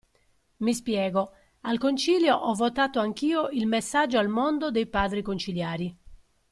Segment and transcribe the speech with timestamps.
[0.61, 1.31] Mi spiego:
[1.61, 5.95] al Concilio ho votato anch'io il Messaggio al Mondo dei Padri Conciliari.